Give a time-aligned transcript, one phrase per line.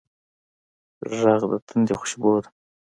[1.19, 2.49] غږ د تندي خوشبو ده